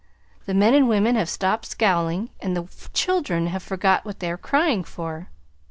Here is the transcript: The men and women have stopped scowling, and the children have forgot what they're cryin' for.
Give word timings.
The 0.47 0.55
men 0.55 0.73
and 0.73 0.89
women 0.89 1.13
have 1.15 1.29
stopped 1.29 1.67
scowling, 1.67 2.31
and 2.39 2.57
the 2.57 2.65
children 2.91 3.45
have 3.45 3.61
forgot 3.61 4.03
what 4.03 4.17
they're 4.19 4.35
cryin' 4.35 4.83
for. 4.83 5.29